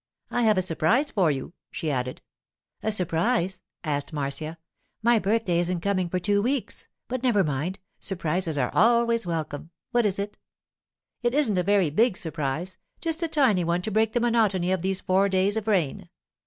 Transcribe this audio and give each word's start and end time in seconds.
—I 0.31 0.41
have 0.41 0.57
a 0.57 0.63
surprise 0.63 1.11
for 1.11 1.29
you,' 1.29 1.53
she 1.69 1.91
added. 1.91 2.23
'A 2.81 2.89
surprise?' 2.89 3.61
asked 3.83 4.11
Marcia. 4.11 4.57
'My 5.03 5.19
birthday 5.19 5.59
isn't 5.59 5.81
coming 5.81 6.09
for 6.09 6.17
two 6.17 6.41
weeks. 6.41 6.87
But 7.07 7.21
never 7.21 7.43
mind; 7.43 7.77
surprises 7.99 8.57
are 8.57 8.73
always 8.73 9.27
welcome. 9.27 9.69
What 9.91 10.07
is 10.07 10.17
it?' 10.17 10.39
'It 11.21 11.35
isn't 11.35 11.57
a 11.59 11.61
very 11.61 11.91
big 11.91 12.17
surprise; 12.17 12.77
just 12.99 13.21
a 13.21 13.27
tiny 13.27 13.63
one 13.63 13.83
to 13.83 13.91
break 13.91 14.13
the 14.13 14.19
monotony 14.19 14.71
of 14.71 14.81
these 14.81 15.01
four 15.01 15.29
days 15.29 15.55
of 15.55 15.67
rain. 15.67 16.09